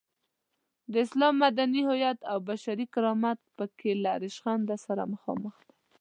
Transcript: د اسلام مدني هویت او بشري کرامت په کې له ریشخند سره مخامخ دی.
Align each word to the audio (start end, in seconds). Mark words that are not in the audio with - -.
د 0.91 0.93
اسلام 1.05 1.33
مدني 1.43 1.81
هویت 1.89 2.19
او 2.31 2.37
بشري 2.49 2.85
کرامت 2.93 3.39
په 3.57 3.65
کې 3.77 3.91
له 4.03 4.11
ریشخند 4.23 4.67
سره 4.85 5.03
مخامخ 5.13 5.55
دی. 5.67 5.73